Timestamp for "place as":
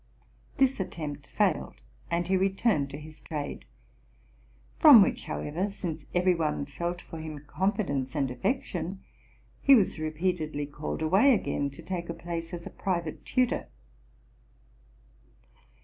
12.15-12.67